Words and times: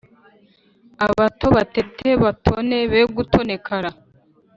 abato 1.05 1.45
batete 1.55 2.07
batone 2.23 2.77
be 2.91 3.01
gutonekara 3.15 3.89